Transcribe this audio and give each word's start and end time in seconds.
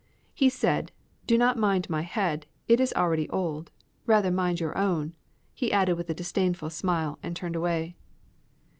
He 0.33 0.49
said, 0.49 0.91
"Do 1.27 1.37
not 1.37 1.59
mind 1.59 1.87
my 1.87 2.01
head; 2.01 2.47
it 2.67 2.79
is 2.79 2.91
already 2.93 3.29
old. 3.29 3.69
Rather 4.07 4.31
mind 4.31 4.59
your 4.59 4.75
own!" 4.75 5.13
he 5.53 5.71
added 5.71 5.93
with 5.95 6.09
a 6.09 6.15
disdainful 6.15 6.71
smile, 6.71 7.19
and 7.21 7.35
turned 7.35 7.55
away. 7.55 7.95